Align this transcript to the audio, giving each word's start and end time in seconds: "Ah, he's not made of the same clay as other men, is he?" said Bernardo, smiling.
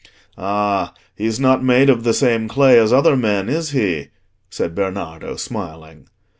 "Ah, 0.39 0.95
he's 1.15 1.39
not 1.39 1.63
made 1.63 1.87
of 1.87 2.03
the 2.03 2.11
same 2.15 2.47
clay 2.47 2.79
as 2.79 2.91
other 2.91 3.15
men, 3.15 3.47
is 3.49 3.69
he?" 3.69 4.07
said 4.49 4.73
Bernardo, 4.73 5.35
smiling. 5.35 6.07